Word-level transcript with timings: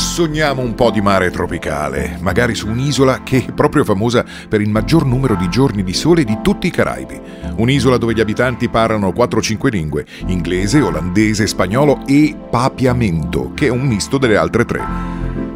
sogniamo 0.00 0.62
un 0.62 0.74
po' 0.74 0.90
di 0.90 1.02
mare 1.02 1.30
tropicale, 1.30 2.16
magari 2.20 2.54
su 2.54 2.66
un'isola 2.68 3.22
che 3.22 3.44
è 3.46 3.52
proprio 3.52 3.84
famosa 3.84 4.24
per 4.48 4.62
il 4.62 4.70
maggior 4.70 5.04
numero 5.04 5.34
di 5.34 5.48
giorni 5.50 5.84
di 5.84 5.92
sole 5.92 6.24
di 6.24 6.38
tutti 6.42 6.66
i 6.68 6.70
Caraibi. 6.70 7.20
Un'isola 7.56 7.98
dove 7.98 8.14
gli 8.14 8.20
abitanti 8.20 8.70
parlano 8.70 9.10
4-5 9.10 9.68
lingue, 9.68 10.06
inglese, 10.26 10.80
olandese, 10.80 11.46
spagnolo 11.46 12.00
e 12.06 12.34
papiamento, 12.48 13.52
che 13.54 13.66
è 13.66 13.70
un 13.70 13.82
misto 13.82 14.16
delle 14.16 14.38
altre 14.38 14.64
tre. 14.64 14.82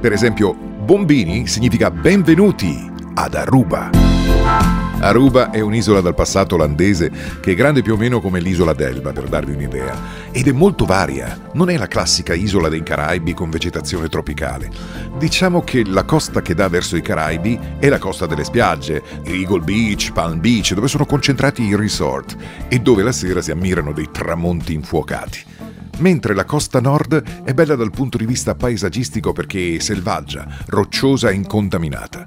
Per 0.00 0.12
esempio, 0.12 0.52
Bombini 0.52 1.46
significa 1.46 1.92
benvenuti 1.92 2.90
ad 3.14 3.34
Aruba. 3.34 4.81
Aruba 5.02 5.50
è 5.50 5.58
un'isola 5.58 6.00
dal 6.00 6.14
passato 6.14 6.54
olandese 6.54 7.10
che 7.40 7.50
è 7.50 7.54
grande 7.56 7.82
più 7.82 7.94
o 7.94 7.96
meno 7.96 8.20
come 8.20 8.38
l'isola 8.38 8.72
d'Elba, 8.72 9.10
per 9.10 9.24
darvi 9.24 9.52
un'idea, 9.52 10.30
ed 10.30 10.46
è 10.46 10.52
molto 10.52 10.84
varia. 10.84 11.50
Non 11.54 11.70
è 11.70 11.76
la 11.76 11.88
classica 11.88 12.34
isola 12.34 12.68
dei 12.68 12.84
Caraibi 12.84 13.34
con 13.34 13.50
vegetazione 13.50 14.08
tropicale. 14.08 14.70
Diciamo 15.18 15.62
che 15.64 15.84
la 15.84 16.04
costa 16.04 16.40
che 16.40 16.54
dà 16.54 16.68
verso 16.68 16.94
i 16.96 17.02
Caraibi 17.02 17.58
è 17.80 17.88
la 17.88 17.98
costa 17.98 18.26
delle 18.26 18.44
spiagge, 18.44 19.02
Eagle 19.24 19.64
Beach, 19.64 20.12
Palm 20.12 20.38
Beach, 20.38 20.72
dove 20.72 20.86
sono 20.86 21.04
concentrati 21.04 21.64
i 21.64 21.74
resort 21.74 22.36
e 22.68 22.78
dove 22.78 23.02
la 23.02 23.12
sera 23.12 23.42
si 23.42 23.50
ammirano 23.50 23.90
dei 23.90 24.08
tramonti 24.12 24.72
infuocati 24.72 25.71
mentre 25.98 26.34
la 26.34 26.44
costa 26.44 26.80
nord 26.80 27.42
è 27.44 27.52
bella 27.54 27.76
dal 27.76 27.90
punto 27.90 28.16
di 28.16 28.26
vista 28.26 28.54
paesaggistico 28.54 29.32
perché 29.32 29.76
è 29.76 29.78
selvaggia, 29.78 30.46
rocciosa 30.66 31.30
e 31.30 31.34
incontaminata. 31.34 32.24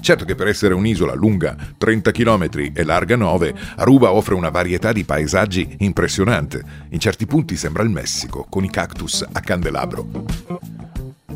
Certo 0.00 0.26
che 0.26 0.34
per 0.34 0.48
essere 0.48 0.74
un'isola 0.74 1.14
lunga 1.14 1.56
30 1.78 2.10
km 2.10 2.48
e 2.74 2.84
larga 2.84 3.16
9, 3.16 3.54
Aruba 3.76 4.12
offre 4.12 4.34
una 4.34 4.50
varietà 4.50 4.92
di 4.92 5.02
paesaggi 5.04 5.76
impressionante. 5.78 6.62
In 6.90 6.98
certi 6.98 7.24
punti 7.24 7.56
sembra 7.56 7.82
il 7.82 7.88
Messico, 7.88 8.46
con 8.50 8.64
i 8.64 8.70
cactus 8.70 9.24
a 9.32 9.40
candelabro. 9.40 10.06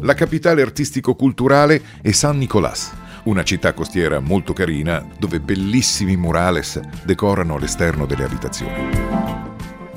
La 0.00 0.12
capitale 0.12 0.60
artistico-culturale 0.60 1.80
è 2.02 2.10
San 2.10 2.36
Nicolás, 2.36 2.92
una 3.24 3.42
città 3.42 3.72
costiera 3.72 4.20
molto 4.20 4.52
carina 4.52 5.04
dove 5.18 5.40
bellissimi 5.40 6.16
murales 6.16 6.78
decorano 7.04 7.56
l'esterno 7.56 8.04
delle 8.04 8.24
abitazioni. 8.24 9.47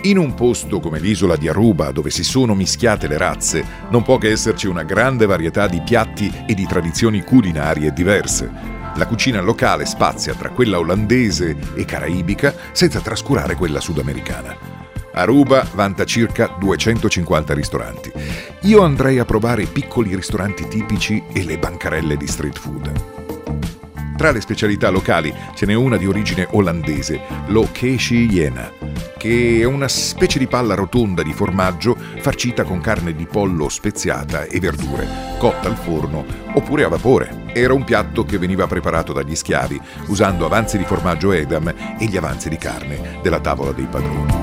In 0.03 0.17
un 0.17 0.33
posto 0.33 0.79
come 0.79 0.99
l'isola 0.99 1.35
di 1.35 1.47
Aruba, 1.47 1.91
dove 1.91 2.09
si 2.09 2.23
sono 2.23 2.55
mischiate 2.55 3.07
le 3.07 3.19
razze, 3.19 3.63
non 3.91 4.01
può 4.01 4.17
che 4.17 4.31
esserci 4.31 4.65
una 4.65 4.81
grande 4.81 5.27
varietà 5.27 5.67
di 5.67 5.79
piatti 5.81 6.31
e 6.47 6.55
di 6.55 6.65
tradizioni 6.65 7.21
culinarie 7.21 7.93
diverse. 7.93 8.49
La 8.95 9.05
cucina 9.05 9.41
locale 9.41 9.85
spazia 9.85 10.33
tra 10.33 10.49
quella 10.49 10.79
olandese 10.79 11.55
e 11.75 11.85
caraibica 11.85 12.51
senza 12.71 12.99
trascurare 12.99 13.53
quella 13.53 13.79
sudamericana. 13.79 14.57
Aruba 15.13 15.67
vanta 15.75 16.03
circa 16.03 16.55
250 16.57 17.53
ristoranti. 17.53 18.11
Io 18.61 18.81
andrei 18.81 19.19
a 19.19 19.25
provare 19.25 19.63
i 19.63 19.67
piccoli 19.67 20.15
ristoranti 20.15 20.67
tipici 20.67 21.21
e 21.31 21.43
le 21.43 21.59
bancarelle 21.59 22.17
di 22.17 22.25
street 22.25 22.57
food. 22.57 22.91
Tra 24.17 24.31
le 24.31 24.41
specialità 24.41 24.89
locali 24.89 25.31
ce 25.53 25.67
n'è 25.67 25.75
una 25.75 25.97
di 25.97 26.07
origine 26.07 26.47
olandese, 26.51 27.21
lo 27.47 27.67
Keshi 27.71 28.27
Jena 28.27 28.90
che 29.21 29.59
è 29.59 29.65
una 29.65 29.87
specie 29.87 30.39
di 30.39 30.47
palla 30.47 30.73
rotonda 30.73 31.21
di 31.21 31.31
formaggio 31.31 31.95
farcita 32.21 32.63
con 32.63 32.81
carne 32.81 33.13
di 33.13 33.27
pollo 33.27 33.69
speziata 33.69 34.45
e 34.45 34.59
verdure, 34.59 35.07
cotta 35.37 35.67
al 35.67 35.75
forno 35.75 36.25
oppure 36.53 36.85
a 36.85 36.87
vapore. 36.87 37.43
Era 37.53 37.71
un 37.75 37.83
piatto 37.83 38.25
che 38.25 38.39
veniva 38.39 38.65
preparato 38.65 39.13
dagli 39.13 39.35
schiavi 39.35 39.79
usando 40.07 40.47
avanzi 40.47 40.79
di 40.79 40.85
formaggio 40.85 41.33
Edam 41.33 41.71
e 41.99 42.05
gli 42.05 42.17
avanzi 42.17 42.49
di 42.49 42.57
carne 42.57 43.19
della 43.21 43.39
tavola 43.39 43.71
dei 43.73 43.85
padroni. 43.85 44.33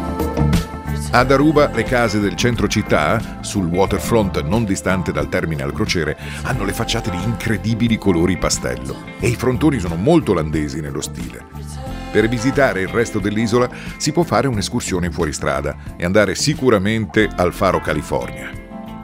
Ad 1.11 1.33
Aruba 1.33 1.73
le 1.75 1.83
case 1.83 2.21
del 2.21 2.37
centro 2.37 2.69
città, 2.69 3.41
sul 3.41 3.67
waterfront 3.67 4.45
non 4.45 4.65
distante 4.65 5.11
dal 5.11 5.29
terminal 5.29 5.73
crociere, 5.73 6.17
hanno 6.43 6.63
le 6.63 6.73
facciate 6.73 7.11
di 7.11 7.21
incredibili 7.21 7.99
colori 7.99 8.39
pastello 8.39 8.95
e 9.19 9.27
i 9.27 9.35
frontoni 9.35 9.81
sono 9.81 9.97
molto 9.97 10.31
olandesi 10.31 10.81
nello 10.81 11.01
stile. 11.01 11.98
Per 12.11 12.27
visitare 12.27 12.81
il 12.81 12.89
resto 12.89 13.19
dell'isola 13.19 13.69
si 13.99 14.13
può 14.13 14.23
fare 14.23 14.49
un'escursione 14.49 15.07
in 15.07 15.13
fuoristrada 15.13 15.77
e 15.97 16.05
andare 16.05 16.35
sicuramente 16.35 17.29
al 17.37 17.53
Faro 17.53 17.81
California. 17.81 18.51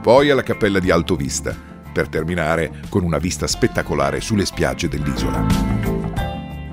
Poi 0.01 0.31
alla 0.31 0.41
Cappella 0.41 0.79
di 0.79 0.89
Alto 0.89 1.15
Vista, 1.15 1.55
per 1.93 2.09
terminare 2.09 2.81
con 2.89 3.03
una 3.03 3.19
vista 3.19 3.45
spettacolare 3.45 4.21
sulle 4.21 4.45
spiagge 4.45 4.87
dell'isola. 4.87 5.45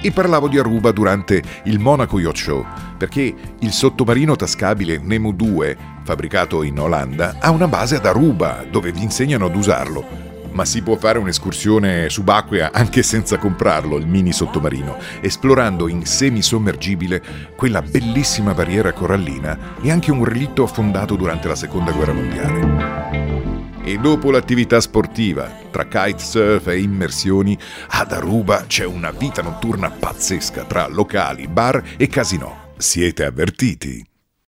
E 0.00 0.10
parlavo 0.10 0.48
di 0.48 0.58
Aruba 0.58 0.90
durante 0.90 1.42
il 1.64 1.78
Monaco 1.78 2.18
Yacht 2.18 2.36
Show, 2.36 2.66
perché 2.96 3.32
il 3.60 3.70
sottomarino 3.70 4.34
tascabile 4.34 4.98
Nemo 4.98 5.32
2, 5.32 5.76
fabbricato 6.02 6.62
in 6.62 6.78
Olanda, 6.80 7.36
ha 7.40 7.50
una 7.50 7.68
base 7.68 7.96
ad 7.96 8.06
Aruba, 8.06 8.64
dove 8.68 8.90
vi 8.90 9.02
insegnano 9.02 9.46
ad 9.46 9.54
usarlo 9.54 10.31
ma 10.52 10.64
si 10.64 10.82
può 10.82 10.96
fare 10.96 11.18
un'escursione 11.18 12.08
subacquea 12.08 12.70
anche 12.72 13.02
senza 13.02 13.38
comprarlo, 13.38 13.96
il 13.96 14.06
mini 14.06 14.32
sottomarino, 14.32 14.98
esplorando 15.20 15.88
in 15.88 16.04
semisommergibile 16.04 17.22
quella 17.56 17.82
bellissima 17.82 18.54
barriera 18.54 18.92
corallina 18.92 19.76
e 19.80 19.90
anche 19.90 20.10
un 20.10 20.24
relitto 20.24 20.62
affondato 20.62 21.16
durante 21.16 21.48
la 21.48 21.56
Seconda 21.56 21.92
Guerra 21.92 22.12
Mondiale. 22.12 23.02
E 23.84 23.98
dopo 23.98 24.30
l'attività 24.30 24.80
sportiva, 24.80 25.50
tra 25.70 25.86
kitesurf 25.86 26.68
e 26.68 26.80
immersioni, 26.80 27.58
ad 27.88 28.12
Aruba 28.12 28.64
c'è 28.66 28.84
una 28.84 29.10
vita 29.10 29.42
notturna 29.42 29.90
pazzesca 29.90 30.64
tra 30.64 30.86
locali, 30.86 31.48
bar 31.48 31.82
e 31.96 32.06
casinò. 32.06 32.70
Siete 32.76 33.24
avvertiti? 33.24 34.11